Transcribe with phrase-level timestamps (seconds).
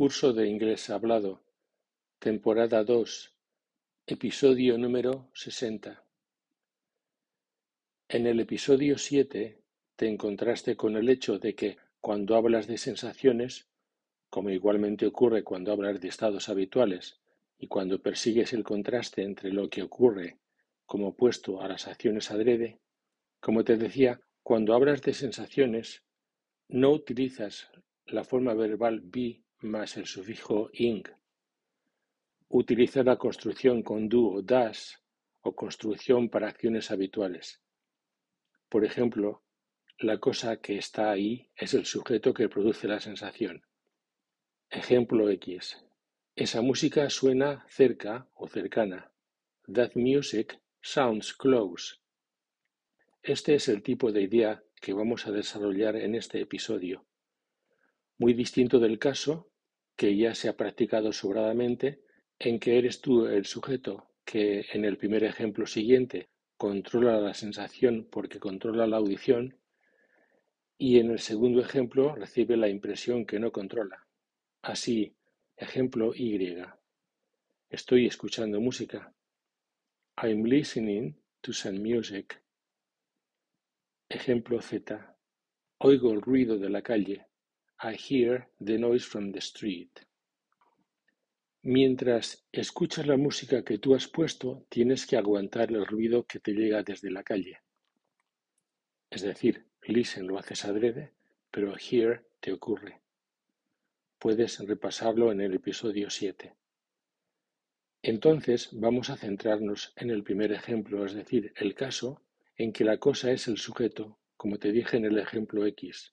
[0.00, 1.42] Curso de Inglés Hablado,
[2.18, 3.34] temporada 2,
[4.06, 6.02] episodio número 60.
[8.08, 9.60] En el episodio 7
[9.96, 13.68] te encontraste con el hecho de que cuando hablas de sensaciones,
[14.30, 17.20] como igualmente ocurre cuando hablas de estados habituales
[17.58, 20.38] y cuando persigues el contraste entre lo que ocurre
[20.86, 22.80] como opuesto a las acciones adrede,
[23.38, 26.04] como te decía, cuando hablas de sensaciones,
[26.68, 27.70] no utilizas
[28.06, 31.04] la forma verbal be más el sufijo ing.
[32.48, 35.02] Utiliza la construcción con do o das
[35.42, 37.62] o construcción para acciones habituales.
[38.68, 39.42] Por ejemplo,
[39.98, 43.62] la cosa que está ahí es el sujeto que produce la sensación.
[44.70, 45.84] Ejemplo X.
[46.34, 49.12] Esa música suena cerca o cercana.
[49.72, 51.96] That music sounds close.
[53.22, 57.04] Este es el tipo de idea que vamos a desarrollar en este episodio.
[58.16, 59.49] Muy distinto del caso,
[60.00, 62.00] que ya se ha practicado sobradamente,
[62.38, 68.08] en que eres tú el sujeto que en el primer ejemplo siguiente controla la sensación
[68.10, 69.58] porque controla la audición
[70.78, 74.06] y en el segundo ejemplo recibe la impresión que no controla.
[74.62, 75.14] Así,
[75.54, 76.56] ejemplo Y.
[77.68, 79.12] Estoy escuchando música.
[80.16, 82.42] I'm listening to some music.
[84.08, 85.14] Ejemplo Z.
[85.76, 87.26] Oigo el ruido de la calle.
[87.82, 90.00] I hear the noise from the street.
[91.62, 96.52] Mientras escuchas la música que tú has puesto, tienes que aguantar el ruido que te
[96.52, 97.62] llega desde la calle.
[99.08, 101.14] Es decir, listen lo haces adrede,
[101.50, 103.00] pero hear te ocurre.
[104.18, 106.54] Puedes repasarlo en el episodio 7.
[108.02, 112.20] Entonces vamos a centrarnos en el primer ejemplo, es decir, el caso
[112.56, 116.12] en que la cosa es el sujeto, como te dije en el ejemplo X.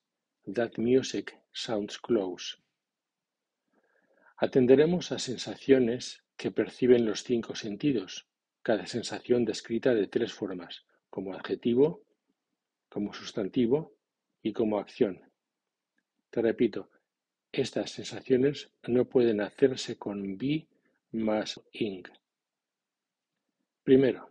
[0.53, 2.57] That music sounds close.
[4.37, 8.27] Atenderemos a sensaciones que perciben los cinco sentidos,
[8.61, 12.03] cada sensación descrita de tres formas, como adjetivo,
[12.89, 13.95] como sustantivo
[14.43, 15.21] y como acción.
[16.29, 16.89] Te repito,
[17.51, 20.67] estas sensaciones no pueden hacerse con be
[21.11, 22.03] más ing.
[23.83, 24.29] Primero,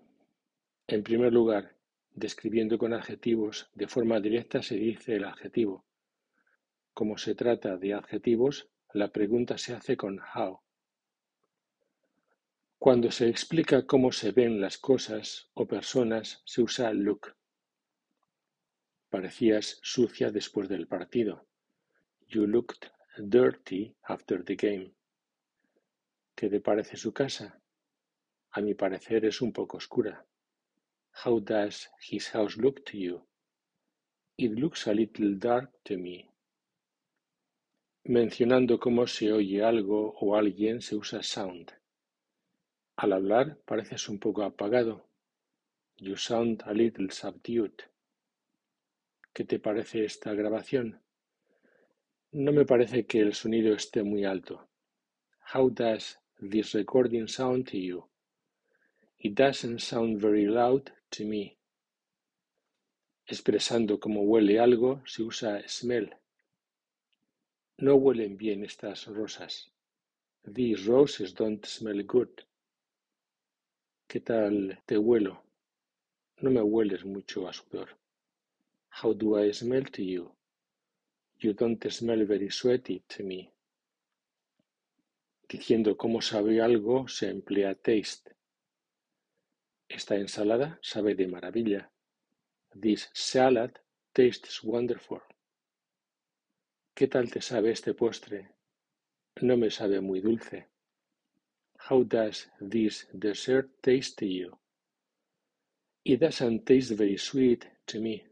[0.86, 1.74] en primer lugar,
[2.14, 5.84] describiendo con adjetivos de forma directa se dice el adjetivo.
[6.96, 10.62] Como se trata de adjetivos, la pregunta se hace con how.
[12.78, 17.36] Cuando se explica cómo se ven las cosas o personas, se usa look.
[19.10, 21.46] Parecías sucia después del partido.
[22.28, 24.94] You looked dirty after the game.
[26.34, 27.60] ¿Qué te parece su casa?
[28.52, 30.24] A mi parecer es un poco oscura.
[31.26, 33.28] How does his house look to you?
[34.38, 36.30] It looks a little dark to me.
[38.08, 41.72] Mencionando cómo se oye algo o alguien se usa sound.
[42.94, 45.08] Al hablar pareces un poco apagado.
[45.96, 47.72] You sound a little subdued.
[49.32, 51.02] ¿Qué te parece esta grabación?
[52.30, 54.68] No me parece que el sonido esté muy alto.
[55.52, 58.08] How does this recording sound to you?
[59.18, 61.58] It doesn't sound very loud to me.
[63.26, 66.14] Expresando cómo huele algo se usa smell.
[67.78, 69.70] No huelen bien estas rosas.
[70.44, 72.30] These roses don't smell good.
[74.08, 75.42] ¿Qué tal te huelo?
[76.40, 77.88] No me hueles mucho a sudor.
[78.88, 80.32] How do I smell to you?
[81.38, 83.52] You don't smell very sweaty to me.
[85.46, 88.34] Diciendo cómo sabe algo se emplea taste.
[89.86, 91.90] Esta ensalada sabe de maravilla.
[92.80, 93.72] This salad
[94.14, 95.20] tastes wonderful.
[96.96, 98.54] ¿Qué tal te sabe este postre?
[99.42, 100.68] No me sabe muy dulce.
[101.90, 104.58] How does this dessert taste to you?
[106.04, 108.24] It doesn't taste very sweet to me.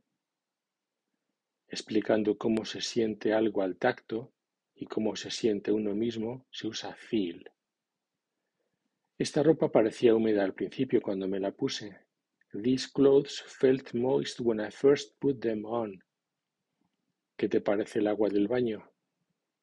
[1.69, 4.33] Explicando cómo se siente algo al tacto
[4.75, 7.45] y cómo se siente uno mismo, se usa feel.
[9.19, 11.99] Esta ropa parecía húmeda al principio cuando me la puse.
[12.55, 16.03] These clothes felt moist when I first put them on.
[17.37, 18.91] ¿Qué te parece el agua del baño?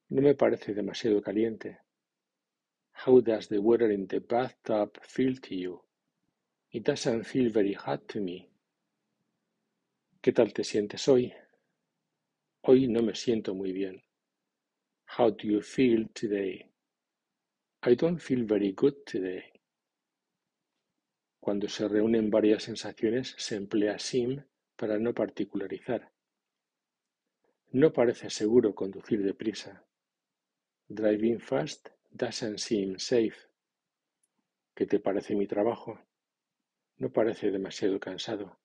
[0.09, 1.79] No me parece demasiado caliente.
[3.06, 5.81] How does the water in the bathtub feel to you?
[6.71, 8.50] It doesn't feel very hot to me.
[10.21, 11.33] ¿Qué tal te sientes hoy?
[12.63, 14.03] Hoy no me siento muy bien.
[15.18, 16.69] How do you feel today?
[17.83, 19.44] I don't feel very good today.
[21.39, 24.44] Cuando se reúnen varias sensaciones se emplea sim
[24.75, 26.10] para no particularizar.
[27.73, 29.85] No parece seguro conducir deprisa.
[30.89, 33.38] Driving fast doesn't seem safe.
[34.75, 35.97] ¿Qué te parece mi trabajo?
[36.97, 38.59] No parece demasiado cansado.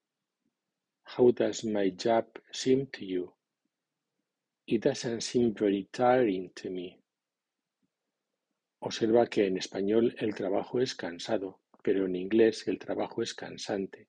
[1.16, 3.32] How does my job seem to you?
[4.66, 7.00] It doesn't seem very tiring to me.
[8.80, 14.08] Observa que en español el trabajo es cansado, pero en inglés el trabajo es cansante.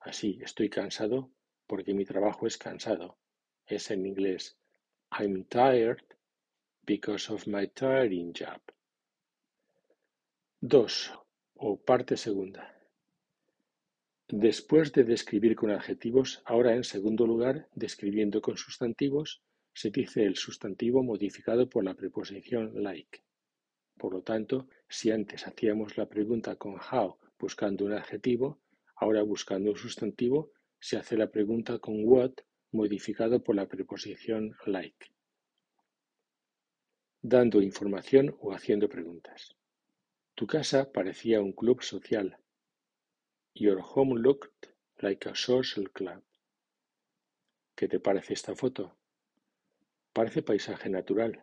[0.00, 1.30] Así, estoy cansado
[1.66, 3.18] porque mi trabajo es cansado.
[3.68, 4.56] Es en inglés
[5.10, 6.02] I'm tired
[6.86, 8.62] because of my tiring job.
[10.62, 11.12] 2.
[11.56, 12.74] O parte segunda.
[14.26, 19.42] Después de describir con adjetivos, ahora en segundo lugar, describiendo con sustantivos,
[19.74, 23.22] se dice el sustantivo modificado por la preposición like.
[23.98, 28.60] Por lo tanto, si antes hacíamos la pregunta con how buscando un adjetivo,
[28.96, 32.32] ahora buscando un sustantivo, se hace la pregunta con what
[32.72, 35.10] modificado por la preposición like,
[37.22, 39.56] dando información o haciendo preguntas.
[40.34, 42.38] Tu casa parecía un club social.
[43.54, 44.68] Your home looked
[44.98, 46.22] like a social club.
[47.74, 48.96] ¿Qué te parece esta foto?
[50.12, 51.42] Parece paisaje natural.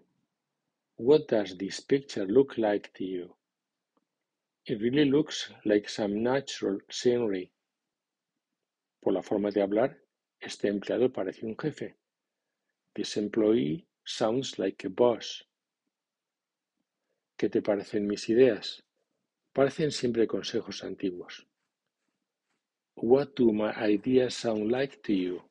[0.98, 3.36] What does this picture look like to you?
[4.66, 7.51] It really looks like some natural scenery.
[9.01, 10.04] Por la forma de hablar,
[10.45, 11.95] este empleado parece un jefe.
[12.94, 15.44] This employee sounds like a boss.
[17.38, 18.83] ¿Qué te parecen mis ideas?
[19.53, 21.47] Parecen siempre consejos antiguos.
[22.95, 25.42] What do my ideas sound like to you?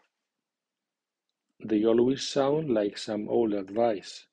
[1.59, 4.27] They always sound like some old advice.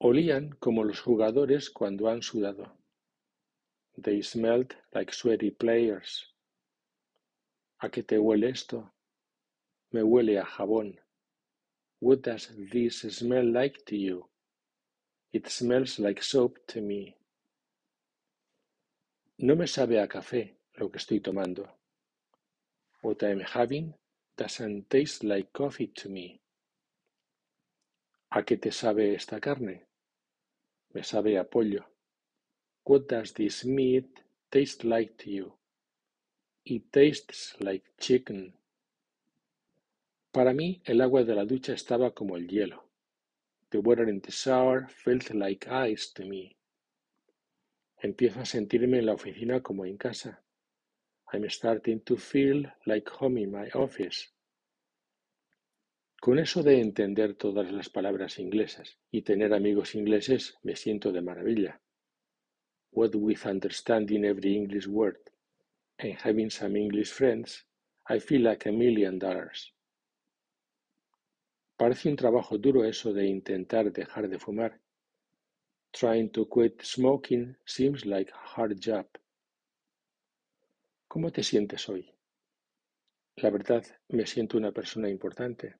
[0.00, 2.72] Olían como los jugadores cuando han sudado.
[3.96, 6.35] They smelled like sweaty players.
[7.78, 8.92] ¿A qué te huele esto?
[9.90, 10.98] Me huele a jabón.
[12.00, 14.30] What does this smell like to you?
[15.32, 17.16] It smells like soap to me.
[19.38, 21.68] No me sabe a café lo que estoy tomando.
[23.02, 23.94] What I'm having
[24.36, 26.40] doesn't taste like coffee to me.
[28.30, 29.86] ¿A qué te sabe esta carne?
[30.94, 31.84] Me sabe a pollo.
[32.84, 34.08] What does this meat
[34.50, 35.55] taste like to you?
[36.68, 38.52] It tastes like chicken.
[40.32, 42.88] Para mí, el agua de la ducha estaba como el hielo.
[43.70, 46.56] The water in the shower felt like ice to me.
[48.02, 50.42] Empiezo a sentirme en la oficina como en casa.
[51.32, 54.30] I'm starting to feel like home in my office.
[56.20, 61.22] Con eso de entender todas las palabras inglesas y tener amigos ingleses me siento de
[61.22, 61.80] maravilla.
[62.90, 65.20] What with understanding every English word
[65.98, 67.64] and having some English friends,
[68.08, 69.72] I feel like a million dollars.
[71.78, 74.80] Parece un trabajo duro eso de intentar dejar de fumar.
[75.92, 79.06] Trying to quit smoking seems like a hard job.
[81.08, 82.14] ¿Cómo te sientes hoy?
[83.36, 85.76] La verdad, me siento una persona importante.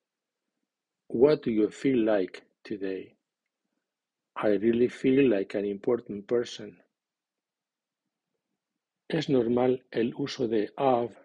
[1.08, 3.16] What do you feel like today?
[4.36, 6.82] I really feel like an important person.
[9.08, 11.16] Es normal el uso de of,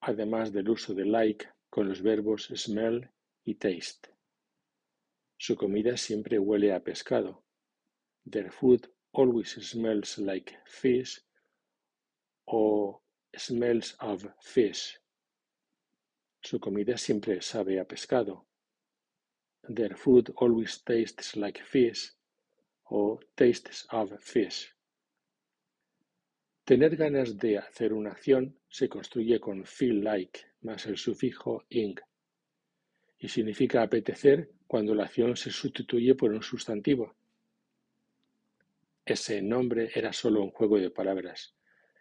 [0.00, 3.10] además del uso de like, con los verbos smell
[3.44, 4.10] y taste.
[5.38, 7.42] Su comida siempre huele a pescado.
[8.30, 11.22] Their food always smells like fish
[12.46, 13.00] o
[13.34, 15.00] smells of fish.
[16.42, 18.44] Su comida siempre sabe a pescado.
[19.62, 22.12] Their food always tastes like fish
[22.90, 24.73] o tastes of fish.
[26.64, 31.94] Tener ganas de hacer una acción se construye con feel like más el sufijo ing
[33.18, 37.14] y significa apetecer cuando la acción se sustituye por un sustantivo.
[39.04, 41.54] Ese nombre era solo un juego de palabras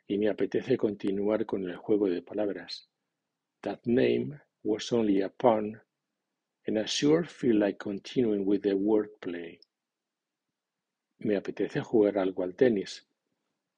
[0.08, 2.88] y me apetece continuar con el juego de palabras.
[3.60, 5.82] That name was only a pun
[6.66, 9.60] and I sure feel like continuing with the wordplay.
[11.20, 13.06] Me apetece jugar algo al tenis.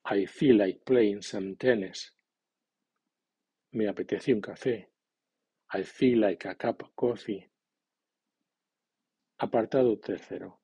[0.08, 2.14] I feel like playing some tennis.
[3.72, 4.92] Me apetece un café.
[5.74, 7.50] I feel like a cup of coffee.
[9.40, 10.62] Apartado tercero.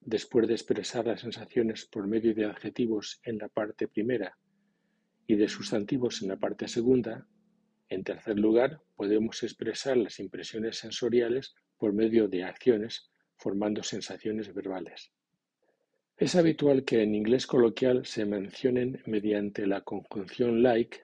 [0.00, 4.38] Después de expresar las sensaciones por medio de adjetivos en la parte primera
[5.26, 7.28] y de sustantivos en la parte segunda,
[7.90, 15.12] en tercer lugar, podemos expresar las impresiones sensoriales por medio de acciones, formando sensaciones verbales.
[16.16, 21.00] Es habitual que en inglés coloquial se mencionen mediante la conjunción like,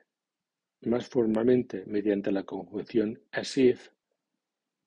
[0.83, 3.89] más formalmente mediante la conjunción as if,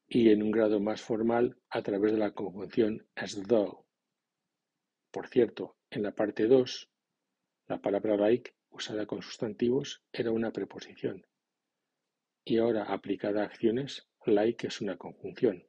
[0.08, 3.86] y en un grado más formal a través de la conjunción as though.
[5.12, 6.90] Por cierto, en la parte 2,
[7.68, 11.28] la palabra like usada con sustantivos era una preposición
[12.46, 15.66] y ahora aplicada a acciones, like es una conjunción.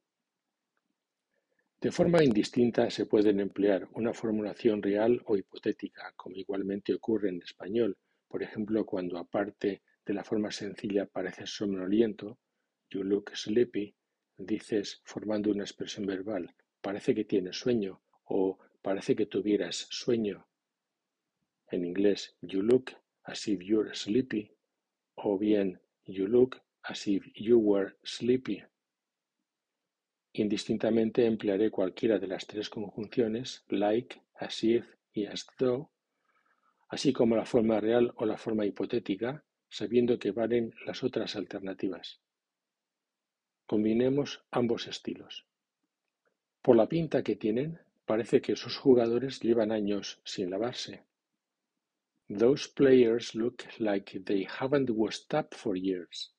[1.85, 7.43] De forma indistinta se pueden emplear una formulación real o hipotética, como igualmente ocurre en
[7.43, 12.39] español, por ejemplo cuando aparte de la forma sencilla parece somnoliento,
[12.89, 13.95] you look sleepy,
[14.39, 20.47] dices formando una expresión verbal, parece que tienes sueño o parece que tuvieras sueño.
[21.71, 22.93] En inglés, you look
[23.25, 24.51] as if you're sleepy
[25.17, 28.65] o bien you look as if you were sleepy.
[30.37, 35.91] Indistintamente emplearé cualquiera de las tres conjunciones like, as if y as though,
[36.89, 42.21] así como la forma real o la forma hipotética, sabiendo que valen las otras alternativas.
[43.67, 45.47] Combinemos ambos estilos.
[46.63, 51.05] Por la pinta que tienen, parece que sus jugadores llevan años sin lavarse.
[52.29, 56.35] Those players look like they haven't washed up for years.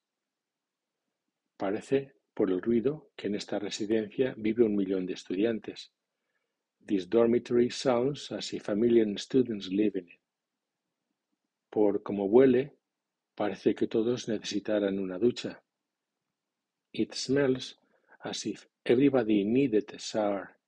[1.56, 5.90] Parece, por el ruido, que en esta residencia vive un millón de estudiantes.
[6.86, 10.20] This dormitory sounds as if a million students live in it.
[11.70, 12.76] Por como huele,
[13.34, 15.62] parece que todos necesitaran una ducha.
[16.92, 17.78] It smells
[18.20, 20.58] as if everybody needed a shower.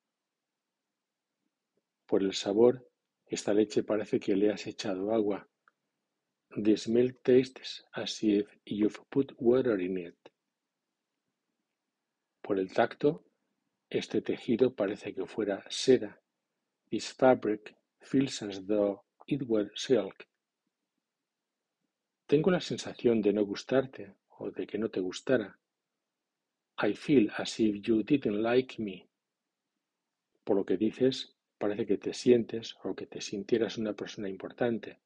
[2.06, 2.88] Por el sabor,
[3.26, 5.46] esta leche parece que le has echado agua.
[6.56, 10.16] This milk tastes as if you've put water in it.
[12.48, 13.26] Por el tacto,
[13.90, 16.18] este tejido parece que fuera seda.
[16.88, 20.26] This fabric feels as though it were silk.
[22.26, 25.58] Tengo la sensación de no gustarte o de que no te gustara.
[26.82, 29.06] I feel as if you didn't like me.
[30.42, 35.00] Por lo que dices, parece que te sientes o que te sintieras una persona importante.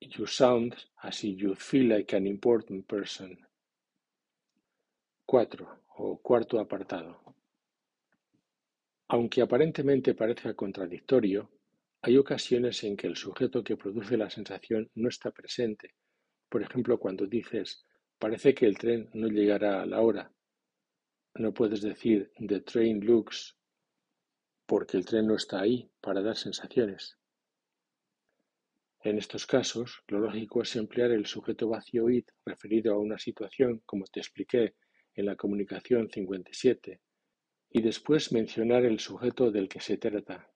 [0.00, 3.46] You sound as if you feel like an important person.
[5.26, 5.85] 4.
[5.98, 7.12] O cuarto apartado.
[9.08, 11.50] Aunque aparentemente parezca contradictorio,
[12.02, 15.94] hay ocasiones en que el sujeto que produce la sensación no está presente.
[16.50, 17.82] Por ejemplo, cuando dices,
[18.18, 20.30] parece que el tren no llegará a la hora,
[21.34, 23.56] no puedes decir "the train looks"
[24.66, 27.16] porque el tren no está ahí para dar sensaciones.
[29.00, 33.82] En estos casos, lo lógico es emplear el sujeto vacío id referido a una situación,
[33.86, 34.74] como te expliqué
[35.16, 37.00] en la comunicación 57,
[37.70, 40.50] y después mencionar el sujeto del que se trata.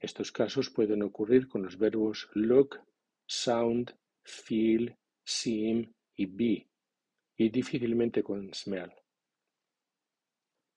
[0.00, 2.80] Estos casos pueden ocurrir con los verbos look,
[3.26, 6.68] sound, feel, seem y be,
[7.36, 8.92] y difícilmente con smell.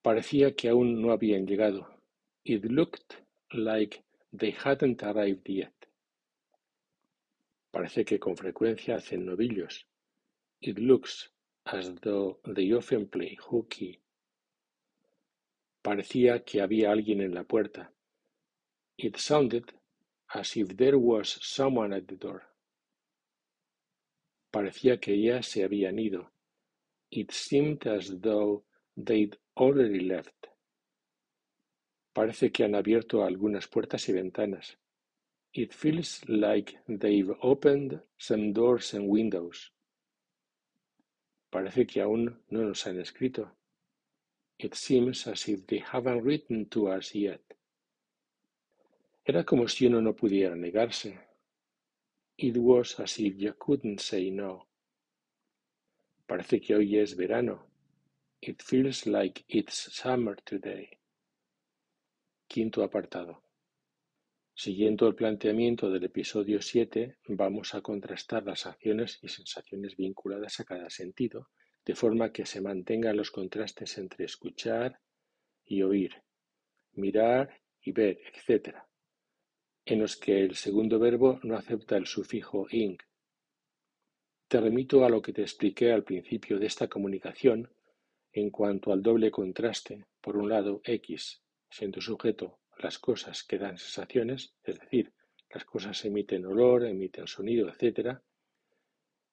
[0.01, 2.01] Parecía que aún no habían llegado.
[2.43, 3.15] It looked
[3.51, 5.73] like they hadn't arrived yet.
[7.71, 9.85] Parece que con frecuencia hacen novillos.
[10.61, 11.29] It looks
[11.71, 13.99] as though they often play hooky.
[15.83, 17.91] Parecía que había alguien en la puerta.
[18.97, 19.73] It sounded
[20.33, 22.43] as if there was someone at the door.
[24.51, 26.31] Parecía que ya se habían ido.
[27.11, 28.63] It seemed as though
[28.95, 30.47] they'd already left.
[32.13, 34.77] Parece que han abierto algunas puertas y ventanas.
[35.53, 39.71] It feels like they've opened some doors and windows.
[41.49, 43.51] Parece que aún no nos han escrito.
[44.59, 47.41] It seems as if they haven't written to us yet.
[49.25, 51.17] Era como si uno no pudiera negarse.
[52.37, 54.67] It was as if you couldn't say no.
[56.27, 57.63] Parece que hoy es verano.
[58.41, 60.97] It feels like it's summer today.
[62.47, 63.46] Quinto apartado.
[64.59, 70.63] Siguiendo el planteamiento del episodio 7, vamos a contrastar las acciones y sensaciones vinculadas a
[70.63, 71.49] cada sentido,
[71.85, 74.99] de forma que se mantengan los contrastes entre escuchar
[75.63, 76.23] y oír,
[76.93, 78.77] mirar y ver, etc.,
[79.85, 82.97] en los que el segundo verbo no acepta el sufijo ing.
[84.47, 87.71] Te remito a lo que te expliqué al principio de esta comunicación
[88.33, 93.77] en cuanto al doble contraste, por un lado X, siendo sujeto las cosas que dan
[93.77, 95.13] sensaciones, es decir,
[95.49, 98.19] las cosas emiten olor, emiten sonido, etc.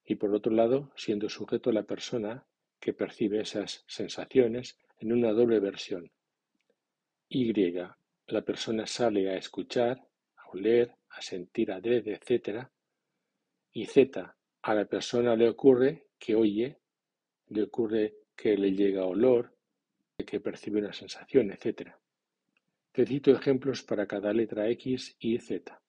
[0.05, 2.47] Y por otro lado, siendo sujeto la persona
[2.81, 6.11] que percibe esas sensaciones en una doble versión.
[7.29, 7.53] Y,
[8.27, 9.99] la persona sale a escuchar,
[10.37, 12.67] a oler, a sentir a ver, etc.
[13.73, 16.79] Y Z, a la persona le ocurre que oye,
[17.49, 19.55] le ocurre que le llega olor,
[20.27, 21.93] que percibe una sensación, etc.
[22.95, 25.83] Te cito ejemplos para cada letra X y Z.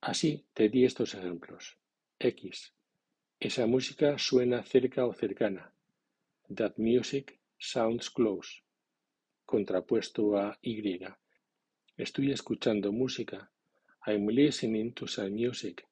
[0.00, 1.76] Así te di estos ejemplos.
[2.18, 2.72] X.
[3.38, 5.70] Esa música suena cerca o cercana.
[6.48, 8.62] That music sounds close.
[9.44, 10.98] Contrapuesto a Y.
[11.98, 13.52] Estoy escuchando música.
[14.06, 15.86] I'm listening to some music.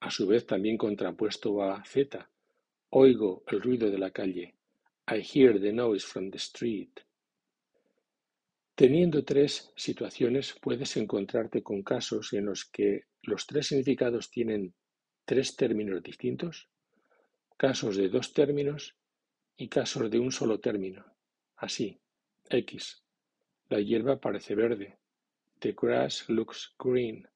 [0.00, 2.28] A su vez también contrapuesto a Z.
[2.90, 4.56] Oigo el ruido de la calle.
[5.08, 7.05] I hear the noise from the street.
[8.76, 14.74] Teniendo tres situaciones, puedes encontrarte con casos en los que los tres significados tienen
[15.24, 16.68] tres términos distintos,
[17.56, 18.94] casos de dos términos
[19.56, 21.06] y casos de un solo término.
[21.56, 21.98] Así,
[22.50, 23.02] X.
[23.70, 24.98] La hierba parece verde.
[25.60, 27.26] The grass looks green.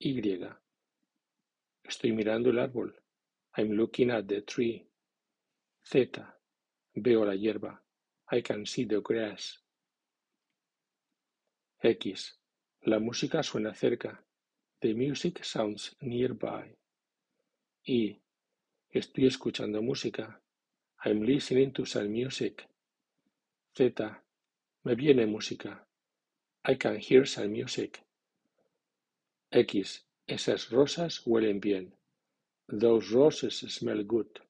[0.00, 0.40] Y.
[1.84, 3.00] Estoy mirando el árbol.
[3.56, 4.90] I'm looking at the tree.
[5.84, 6.36] Z.
[6.94, 7.80] Veo la hierba.
[8.32, 9.62] I can see the grass.
[11.82, 12.38] X.
[12.82, 14.24] La música suena cerca.
[14.80, 16.74] The music sounds nearby.
[17.86, 18.18] Y.
[18.90, 20.40] Estoy escuchando música.
[21.04, 22.66] I'm listening to some music.
[23.76, 24.22] Z.
[24.84, 25.86] Me viene música.
[26.64, 28.02] I can hear some music.
[29.50, 30.04] X.
[30.26, 31.94] Esas rosas huelen bien.
[32.68, 34.40] Those roses smell good.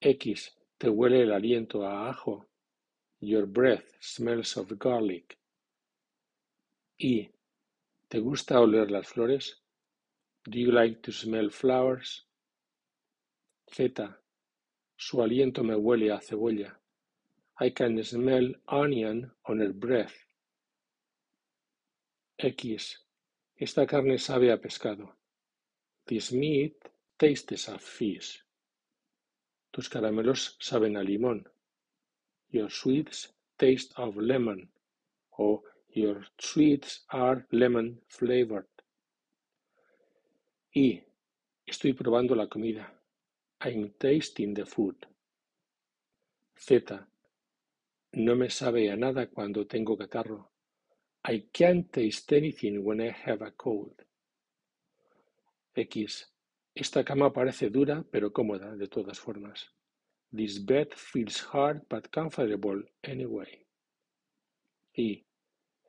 [0.00, 0.56] X.
[0.78, 2.46] Te huele el aliento a ajo.
[3.20, 5.36] Your breath smells of garlic.
[7.04, 7.30] Y.
[8.08, 9.60] ¿Te gusta oler las flores?
[10.46, 12.24] Do you like to smell flowers?
[13.70, 14.18] Z.
[14.96, 16.80] Su aliento me huele a cebolla.
[17.60, 20.14] I can smell onion on her breath.
[22.38, 23.04] X.
[23.54, 25.14] Esta carne sabe a pescado.
[26.06, 28.42] This meat tastes of fish.
[29.70, 31.44] Tus caramelos saben a limón.
[32.48, 34.70] Your sweets taste of lemon.
[35.38, 35.62] O
[35.94, 38.66] Your sweets are lemon flavored.
[40.74, 41.04] Y
[41.64, 42.92] estoy probando la comida.
[43.60, 44.96] I'm tasting the food.
[46.58, 46.98] Z.
[48.14, 50.50] No me sabe a nada cuando tengo catarro.
[51.24, 54.02] I can't taste anything when I have a cold.
[55.76, 56.28] X.
[56.74, 59.70] Esta cama parece dura pero cómoda de todas formas.
[60.32, 63.64] This bed feels hard but comfortable anyway.
[64.96, 65.24] Y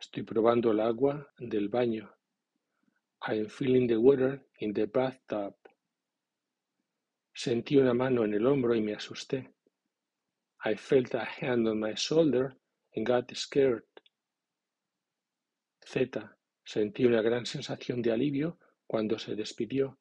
[0.05, 2.07] Estoy probando el agua del baño.
[3.27, 5.55] I'm feeling the water in the bathtub.
[7.33, 9.51] Sentí una mano en el hombro y me asusté.
[10.63, 12.55] I felt a hand on my shoulder
[12.95, 13.83] and got scared.
[15.83, 16.21] Z.
[16.63, 19.97] Sentí una gran sensación de alivio cuando se despidió.